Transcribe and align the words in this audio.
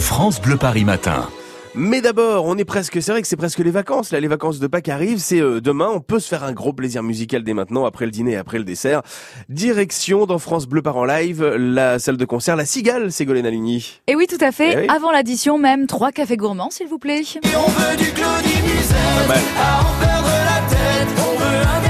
France 0.00 0.40
Bleu 0.40 0.56
Paris 0.56 0.84
Matin. 0.84 1.28
Mais 1.74 2.00
d'abord, 2.00 2.44
on 2.46 2.56
est 2.56 2.64
presque, 2.64 3.00
c'est 3.02 3.12
vrai 3.12 3.20
que 3.22 3.28
c'est 3.28 3.36
presque 3.36 3.58
les 3.58 3.70
vacances. 3.70 4.10
Là, 4.10 4.20
les 4.20 4.28
vacances 4.28 4.58
de 4.58 4.66
Pâques 4.66 4.88
arrivent. 4.88 5.18
C'est 5.18 5.40
euh, 5.40 5.60
demain. 5.60 5.88
On 5.92 6.00
peut 6.00 6.18
se 6.18 6.28
faire 6.28 6.44
un 6.44 6.52
gros 6.52 6.72
plaisir 6.72 7.02
musical 7.02 7.42
dès 7.44 7.52
maintenant, 7.52 7.84
après 7.84 8.04
le 8.04 8.10
dîner 8.10 8.32
et 8.32 8.36
après 8.36 8.58
le 8.58 8.64
dessert. 8.64 9.02
Direction 9.48 10.26
dans 10.26 10.38
France 10.38 10.66
Bleu 10.66 10.82
Par 10.82 10.96
en 10.96 11.04
live, 11.04 11.44
la 11.44 11.98
salle 11.98 12.16
de 12.16 12.24
concert, 12.24 12.56
la 12.56 12.64
Cigale, 12.64 13.12
Ségolène 13.12 13.46
Aluni. 13.46 14.00
Et 14.06 14.14
oui, 14.16 14.26
tout 14.28 14.42
à 14.42 14.50
fait. 14.52 14.72
Eh 14.72 14.76
oui. 14.82 14.86
Avant 14.88 15.10
l'addition, 15.10 15.58
même 15.58 15.86
trois 15.86 16.10
cafés 16.12 16.36
gourmands, 16.36 16.70
s'il 16.70 16.88
vous 16.88 16.98
plaît. 16.98 17.20
Et 17.20 17.56
on 17.56 17.68
veut 17.68 17.96
du 17.96 18.10
Claudie 18.12 18.62
Musette, 18.62 18.96
Pas 19.26 19.34
mal. 19.34 19.38
à 19.58 19.80
en 19.80 20.00
perdre 20.00 20.28
la 20.28 20.68
tête. 20.68 21.08
On 21.18 21.38
veut 21.38 21.60
un 21.84 21.87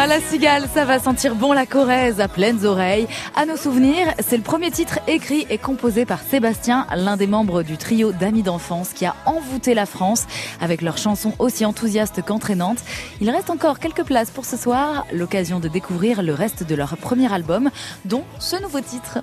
à 0.00 0.06
la 0.06 0.18
Cigale, 0.18 0.66
ça 0.72 0.86
va 0.86 0.98
sentir 0.98 1.34
bon 1.34 1.52
la 1.52 1.66
Corrèze 1.66 2.20
à 2.20 2.28
pleines 2.28 2.64
oreilles. 2.64 3.06
À 3.36 3.44
nos 3.44 3.58
souvenirs, 3.58 4.06
c'est 4.18 4.38
le 4.38 4.42
premier 4.42 4.70
titre 4.70 4.98
écrit 5.06 5.46
et 5.50 5.58
composé 5.58 6.06
par 6.06 6.22
Sébastien, 6.22 6.86
l'un 6.96 7.18
des 7.18 7.26
membres 7.26 7.62
du 7.62 7.76
trio 7.76 8.10
d'amis 8.10 8.42
d'enfance 8.42 8.94
qui 8.94 9.04
a 9.04 9.14
envoûté 9.26 9.74
la 9.74 9.84
France 9.84 10.26
avec 10.58 10.80
leurs 10.80 10.96
chansons 10.96 11.34
aussi 11.38 11.66
enthousiastes 11.66 12.22
qu'entraînantes. 12.22 12.78
Il 13.20 13.28
reste 13.28 13.50
encore 13.50 13.78
quelques 13.78 14.04
places 14.04 14.30
pour 14.30 14.46
ce 14.46 14.56
soir, 14.56 15.06
l'occasion 15.12 15.60
de 15.60 15.68
découvrir 15.68 16.22
le 16.22 16.32
reste 16.32 16.62
de 16.62 16.74
leur 16.74 16.96
premier 16.96 17.30
album, 17.30 17.68
dont 18.06 18.24
ce 18.38 18.56
nouveau 18.56 18.80
titre. 18.80 19.18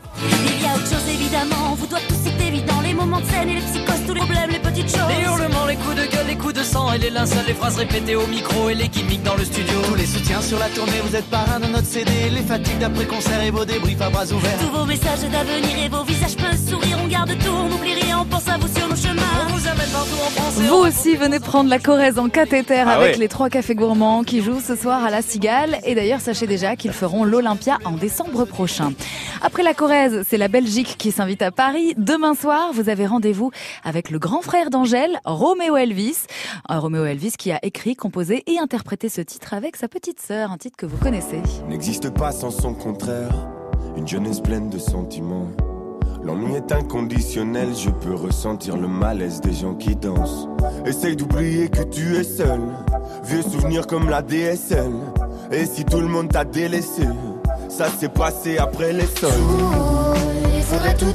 C'est 3.08 3.16
évident, 3.16 3.16
les 3.16 3.16
moments 3.16 3.20
de 3.20 3.26
scène 3.26 3.50
et 3.50 3.56
les 3.56 3.62
psychoses, 3.62 4.06
tous 4.08 4.14
les 4.14 4.22
problèmes, 4.22 4.50
les 4.50 4.60
petites 4.60 4.90
choses. 4.90 5.08
Les 5.10 5.24
hurlements, 5.24 5.66
les 5.66 5.76
coups 5.76 5.96
de 5.96 6.06
gueule, 6.06 6.28
les 6.28 6.36
coups 6.36 6.54
de 6.54 6.64
sang 6.64 6.92
et 6.94 6.98
les 6.98 7.10
linceuls, 7.10 7.46
les 7.48 7.54
phrases 7.54 7.78
répétées 7.78 8.16
au 8.16 8.28
micro 8.28 8.70
et 8.70 8.76
les 8.76 8.88
gimmicks 8.88 9.24
dans 9.24 9.36
le 9.36 9.46
studio. 9.46 9.82
Tous 9.88 9.96
les 9.96 10.06
soutiens 10.06 10.42
sur 10.42 10.60
la 10.60 10.70
tournée, 10.70 11.00
vous 11.04 11.16
êtes 11.16 11.30
parrain 11.30 11.60
de 11.60 11.68
notre 11.68 11.88
CD, 11.88 12.12
les 12.32 12.42
fatigues 12.42 12.80
d'après-concert 12.80 13.42
et 13.42 13.52
vos 13.52 13.66
débriefs 13.66 14.02
à 14.02 14.10
bras 14.10 14.26
ouverts. 14.32 14.60
Tous 14.60 14.78
vos 14.78 14.86
messages 14.86 15.22
d'avenir 15.22 15.86
et 15.86 15.90
vos 15.90 16.04
visages 16.04 16.36
peuvent 16.36 16.70
sourire, 16.70 16.98
on 17.04 17.08
garde 17.08 17.32
tout, 17.40 17.52
on 17.52 17.70
n'oublie 17.70 17.94
rien, 17.94 18.20
on 18.20 18.26
pense 18.26 18.48
à 18.48 18.58
vous 18.58 18.68
Vous 20.60 20.74
aussi 20.74 21.16
venez 21.16 21.40
prendre 21.40 21.70
la 21.70 21.78
Corrèze 21.80 22.18
en 22.18 22.30
cathéter 22.30 22.80
Ah 22.86 22.94
avec 22.96 23.14
ouais. 23.14 23.18
les 23.20 23.28
trois 23.28 23.50
cafés 23.50 23.76
gourmands 23.76 24.24
qui 24.24 24.42
jouent 24.42 24.60
ce 24.60 24.76
soir 24.76 25.04
à 25.04 25.10
la 25.12 25.22
Cigale. 25.22 25.78
Et 25.86 25.94
d'ailleurs, 25.96 26.20
sachez 26.20 26.48
déjà 26.48 26.76
qu'ils 26.76 26.94
feront 26.94 27.24
l'Olympia 27.24 27.78
en 27.86 27.92
décembre 27.92 28.46
prochain. 28.46 28.94
Après 29.42 29.62
la 29.64 29.74
Corrèze, 29.74 30.24
c'est 30.28 30.38
la 30.38 30.48
Belgique 30.48 30.96
qui 30.98 31.12
s'invite 31.12 31.42
à 31.44 31.52
Paris. 31.52 31.94
Demain 31.98 32.34
soir, 32.34 32.72
vous 32.74 32.90
avez 32.90 33.06
rendez-vous 33.06 33.52
avec 33.84 34.10
le 34.10 34.18
grand 34.20 34.42
frère 34.42 34.70
d'Angèle, 34.72 35.20
Roméo 35.26 35.78
Elvis. 35.78 36.18
Un 36.68 36.80
Roméo 36.80 37.06
Elvis 37.06 37.34
qui 37.38 37.52
a 37.52 37.60
écrit, 37.64 37.96
composé 37.96 38.44
et 38.48 38.58
interprété 38.60 39.10
ce 39.10 39.22
titre 39.22 39.54
avec 39.54 39.76
sa 39.76 39.88
petite 39.88 40.20
sœur, 40.20 40.52
un 40.52 40.58
titre 40.58 40.76
que 40.78 40.86
vous 40.88 40.98
connaissez. 40.98 41.40
n'existe 41.70 42.10
pas 42.10 42.32
sans 42.32 42.52
son 42.52 42.74
contraire. 42.74 43.32
Une 43.96 44.08
jeunesse 44.08 44.40
pleine 44.42 44.70
de 44.70 44.80
sentiments. 44.80 45.48
L'ennui 46.24 46.56
est 46.56 46.72
inconditionnel, 46.72 47.70
je 47.76 47.90
peux 47.90 48.14
ressentir 48.14 48.78
le 48.78 48.88
malaise 48.88 49.42
des 49.42 49.54
gens 49.54 49.76
qui 49.76 49.96
dansent. 49.96 50.48
Essaye 50.86 51.16
d'oublier 51.16 51.70
que 51.70 51.84
tu 51.84 52.16
es 52.16 52.24
seul. 52.24 52.62
Vieux 53.24 53.42
souvenirs 53.42 53.88
comme 53.88 54.10
la 54.10 54.22
DSL. 54.22 54.92
Et 55.52 55.66
si 55.66 55.86
tout 55.86 56.00
le 56.00 56.08
monde 56.08 56.30
t'a 56.30 56.44
délaissé, 56.44 57.08
ça 57.70 57.88
s'est 57.90 58.10
passé 58.10 58.58
après 58.58 58.94
les 58.94 59.06
sols. 59.06 60.07
Tout. 60.96 61.06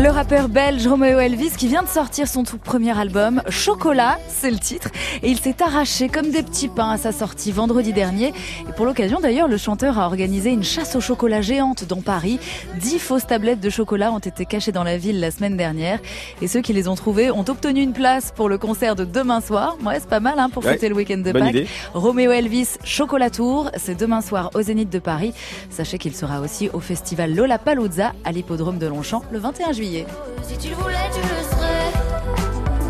Le 0.00 0.08
rappeur 0.08 0.48
belge 0.48 0.86
Roméo 0.86 1.18
Elvis 1.20 1.50
qui 1.56 1.68
vient 1.68 1.82
de 1.82 1.88
sortir 1.88 2.26
son 2.26 2.42
tout 2.44 2.56
premier 2.58 2.96
album, 2.98 3.42
Chocolat, 3.48 4.18
c'est 4.28 4.50
le 4.50 4.58
titre, 4.58 4.88
et 5.22 5.28
il 5.30 5.38
s'est 5.38 5.62
arraché 5.62 6.08
comme 6.08 6.30
des 6.30 6.42
petits 6.42 6.68
pains 6.68 6.90
à 6.90 6.96
sa 6.96 7.12
sortie 7.12 7.52
vendredi 7.52 7.92
dernier. 7.92 8.28
Et 8.68 8.72
pour 8.76 8.86
l'occasion 8.86 9.20
d'ailleurs, 9.20 9.48
le 9.48 9.56
chanteur 9.58 9.98
a 9.98 10.06
organisé 10.06 10.50
une 10.50 10.64
chasse 10.64 10.96
au 10.96 11.00
chocolat 11.00 11.40
géante 11.40 11.84
dans 11.84 12.00
Paris. 12.00 12.40
Dix 12.80 12.98
fausses 12.98 13.26
tablettes 13.26 13.60
de 13.60 13.70
chocolat 13.70 14.10
ont 14.12 14.18
été 14.18 14.44
cachées 14.46 14.72
dans 14.72 14.84
la 14.84 14.96
ville 14.96 15.20
la 15.20 15.30
semaine 15.30 15.56
dernière, 15.56 15.98
et 16.40 16.48
ceux 16.48 16.60
qui 16.62 16.72
les 16.72 16.88
ont 16.88 16.94
trouvées 16.96 17.30
ont 17.30 17.44
obtenu 17.48 17.82
une 17.82 17.92
place 17.92 18.32
pour 18.34 18.48
le 18.48 18.58
concert 18.58 18.96
de 18.96 19.04
demain 19.04 19.40
soir. 19.40 19.76
Ouais, 19.84 20.00
c'est 20.00 20.08
pas 20.08 20.20
mal 20.20 20.38
hein, 20.38 20.48
pour 20.50 20.64
Ouais, 20.64 20.72
fêter 20.72 20.88
le 20.88 20.94
week-end 20.96 21.18
de 21.18 21.32
Pâques. 21.32 21.50
idée. 21.50 21.66
Roméo 21.94 22.32
Elvis 22.32 22.76
Chocolat 22.84 23.30
Tour, 23.30 23.70
c'est 23.76 23.94
demain 23.98 24.20
soir 24.20 24.50
au 24.54 24.62
Zénith 24.62 24.90
de 24.90 24.98
Paris. 24.98 25.32
Sachez 25.70 25.98
qu'il 25.98 26.14
sera 26.16 26.40
aussi 26.40 26.70
au 26.72 26.80
festival 26.80 27.34
Lollapalooza 27.34 28.12
à 28.24 28.32
l'hippodrome 28.32 28.69
de 28.78 28.86
Longchamp 28.86 29.22
le 29.30 29.38
21 29.38 29.72
juillet. 29.72 30.06
Si 30.42 30.56
tu 30.56 30.68
le 30.68 30.74
voulais, 30.76 30.96
tu 31.12 31.20
le 31.20 31.56
serais. 31.56 31.80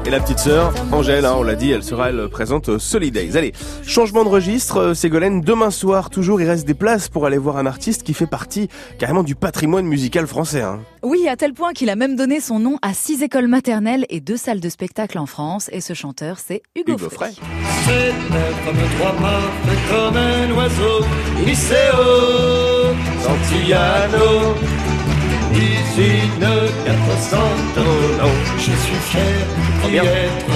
Et 0.07 0.11
la 0.11 0.19
petite 0.19 0.39
sœur, 0.39 0.73
Angèle, 0.93 1.27
hein, 1.27 1.35
on 1.37 1.43
l'a 1.43 1.55
dit, 1.55 1.71
elle 1.71 1.85
sera 1.85 2.09
elle 2.09 2.29
présente 2.31 2.71
au 2.71 2.79
Solidays. 2.79 3.37
Allez, 3.37 3.53
changement 3.87 4.25
de 4.25 4.31
registre, 4.31 4.79
euh, 4.79 4.95
Ségolène, 4.95 5.43
demain 5.43 5.71
soir, 5.71 6.09
toujours, 6.09 6.41
il 6.41 6.49
reste 6.49 6.67
des 6.67 6.75
places 6.75 7.11
pour 7.11 7.27
aller 7.27 7.37
voir 7.37 7.59
un 7.59 7.67
artiste 7.67 8.03
qui 8.03 8.15
fait 8.15 8.27
partie 8.27 8.69
carrément 8.99 9.23
du 9.23 9.35
patrimoine 9.35 9.85
musical 9.85 10.27
français. 10.27 10.63
Hein. 10.63 10.81
Oui, 11.03 11.29
à 11.29 11.37
tel 11.37 11.53
point 11.53 11.75
qu'il 11.75 11.91
a 11.91 11.97
même 11.97 12.17
donné 12.17 12.41
son 12.41 12.59
nom 12.59 12.79
à 12.81 12.95
six 12.95 13.23
écoles 13.23 13.47
maternelles 13.47 14.07
et 14.09 14.21
deux 14.21 14.39
salles 14.39 14.61
de 14.61 14.69
spectacle 14.71 15.19
en 15.19 15.27
France. 15.27 15.69
Et 15.71 15.83
ce 15.83 15.93
chanteur, 15.93 16.39
c'est 16.39 16.63
Hugo, 16.75 16.95
Hugo 16.95 17.11
Frey. 17.11 17.33
Frey. 17.33 17.43
C'est 17.85 18.15
comme 18.65 18.77
trois 18.99 19.13
mains, 19.21 19.51
fait 19.67 19.95
comme 19.95 20.17
un 20.17 20.51
oiseau. 20.57 21.05
Liceo, 21.45 22.95
Santillano, 23.23 24.55
usine 24.65 24.80
400 26.85 27.37
tonneaux. 27.75 28.35
Je 28.57 28.63
suis 28.63 28.95
fier 29.11 29.23
d'y 29.85 29.91
bien. 29.91 30.05
être. 30.05 30.47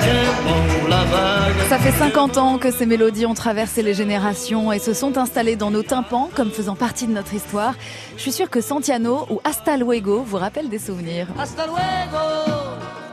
Tiens 0.00 0.14
bon 0.44 0.88
la 0.88 1.04
vague. 1.04 1.68
Ça 1.68 1.78
fait 1.78 1.92
50 1.92 2.38
ans 2.38 2.58
que 2.58 2.70
ces 2.70 2.86
mélodies 2.86 3.26
ont 3.26 3.34
traversé 3.34 3.82
les 3.82 3.94
générations 3.94 4.72
et 4.72 4.78
se 4.78 4.94
sont 4.94 5.18
installées 5.18 5.56
dans 5.56 5.70
nos 5.70 5.82
tympans 5.82 6.30
comme 6.34 6.50
faisant 6.50 6.76
partie 6.76 7.06
de 7.06 7.12
notre 7.12 7.34
histoire. 7.34 7.74
Je 8.16 8.22
suis 8.22 8.32
sûre 8.32 8.50
que 8.50 8.60
Santiano 8.60 9.26
ou 9.30 9.40
Hasta 9.44 9.76
Luego 9.76 10.22
vous 10.22 10.36
rappellent 10.36 10.68
des 10.68 10.78
souvenirs. 10.78 11.26
Hasta 11.38 11.66
luego, 11.66 12.24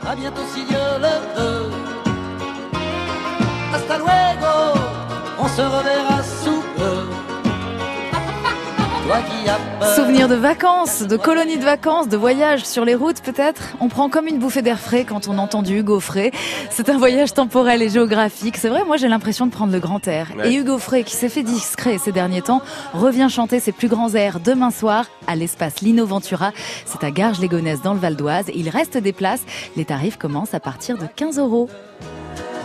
à 0.06 0.14
bientôt 0.14 0.42
si 0.54 0.64
Dieu 0.64 0.78
le 1.00 1.40
veut. 1.40 1.70
Hasta 3.74 3.98
luego, 3.98 4.78
on 5.38 5.48
se 5.48 5.62
reverra 5.62 5.93
Souvenirs 9.94 10.28
de 10.28 10.34
vacances, 10.34 11.02
de 11.02 11.16
colonies 11.16 11.58
de 11.58 11.64
vacances, 11.64 12.08
de 12.08 12.16
voyages 12.16 12.64
sur 12.64 12.84
les 12.84 12.94
routes 12.94 13.20
peut-être? 13.20 13.74
On 13.80 13.88
prend 13.88 14.08
comme 14.08 14.26
une 14.26 14.38
bouffée 14.38 14.62
d'air 14.62 14.78
frais 14.78 15.04
quand 15.04 15.28
on 15.28 15.38
entend 15.38 15.62
du 15.62 15.78
Hugo 15.78 16.00
Frey. 16.00 16.32
C'est 16.70 16.88
un 16.88 16.98
voyage 16.98 17.34
temporel 17.34 17.82
et 17.82 17.88
géographique. 17.88 18.56
C'est 18.56 18.68
vrai, 18.68 18.84
moi 18.84 18.96
j'ai 18.96 19.08
l'impression 19.08 19.46
de 19.46 19.50
prendre 19.50 19.72
le 19.72 19.80
grand 19.80 20.06
air. 20.08 20.28
Ouais. 20.36 20.50
Et 20.52 20.56
Hugo 20.56 20.78
Frey, 20.78 21.04
qui 21.04 21.14
s'est 21.14 21.28
fait 21.28 21.42
discret 21.42 21.98
ces 21.98 22.12
derniers 22.12 22.42
temps, 22.42 22.62
revient 22.92 23.28
chanter 23.30 23.60
ses 23.60 23.72
plus 23.72 23.88
grands 23.88 24.14
airs 24.14 24.40
demain 24.40 24.70
soir 24.70 25.06
à 25.26 25.36
l'espace 25.36 25.80
Lino 25.80 26.06
Ventura. 26.06 26.52
C'est 26.86 27.04
à 27.04 27.10
Garges-les-Gonesse 27.10 27.82
dans 27.82 27.94
le 27.94 28.00
Val 28.00 28.16
d'Oise. 28.16 28.46
Il 28.54 28.68
reste 28.68 28.96
des 28.96 29.12
places. 29.12 29.42
Les 29.76 29.84
tarifs 29.84 30.16
commencent 30.16 30.54
à 30.54 30.60
partir 30.60 30.96
de 30.96 31.06
15 31.14 31.38
euros. 31.38 31.68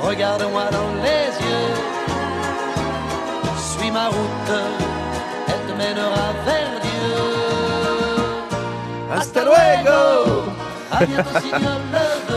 Regarde-moi 0.01 0.63
dans 0.71 1.03
les 1.03 1.45
yeux. 1.45 1.75
Suis 3.77 3.91
ma 3.91 4.07
route, 4.07 4.51
vers 5.83 6.79
Dieu. 6.81 7.15
Hasta 9.11 9.43
luego. 9.43 10.49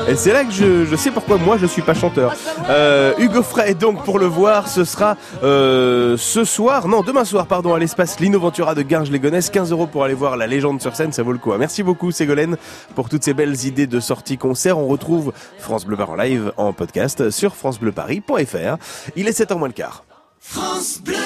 Et 0.08 0.14
c'est 0.14 0.32
là 0.32 0.44
que 0.44 0.52
je, 0.52 0.84
je 0.84 0.94
sais 0.96 1.10
pourquoi 1.10 1.36
moi 1.38 1.56
je 1.56 1.66
suis 1.66 1.82
pas 1.82 1.94
chanteur. 1.94 2.34
Euh, 2.68 3.12
Hugo 3.18 3.42
Frey, 3.42 3.74
donc 3.74 4.04
pour 4.04 4.18
le 4.18 4.26
voir, 4.26 4.68
ce 4.68 4.84
sera 4.84 5.16
euh, 5.42 6.16
ce 6.18 6.44
soir, 6.44 6.86
non 6.86 7.00
demain 7.02 7.24
soir, 7.24 7.46
pardon, 7.46 7.74
à 7.74 7.78
l'espace 7.78 8.20
Lino 8.20 8.38
Ventura 8.38 8.74
de 8.74 8.82
Garges-les-Gonesse. 8.82 9.50
15 9.50 9.72
euros 9.72 9.86
pour 9.86 10.04
aller 10.04 10.14
voir 10.14 10.36
la 10.36 10.46
légende 10.46 10.80
sur 10.82 10.94
scène, 10.94 11.12
ça 11.12 11.22
vaut 11.22 11.32
le 11.32 11.38
coup. 11.38 11.52
hein. 11.52 11.56
Merci 11.58 11.82
beaucoup 11.82 12.10
Ségolène 12.12 12.56
pour 12.94 13.08
toutes 13.08 13.24
ces 13.24 13.34
belles 13.34 13.64
idées 13.64 13.86
de 13.86 14.00
sortie 14.00 14.38
concert. 14.38 14.78
On 14.78 14.86
retrouve 14.86 15.32
France 15.58 15.84
Bleu 15.86 15.96
Paris 15.96 16.10
en 16.12 16.16
live 16.16 16.52
en 16.56 16.72
podcast 16.72 17.30
sur 17.30 17.56
francebleuparis.fr. 17.56 18.76
Il 19.16 19.28
est 19.28 19.38
7h 19.38 19.56
moins 19.56 19.68
le 19.68 19.74
quart. 19.74 20.04
France 20.40 21.00
Bleu. 21.02 21.16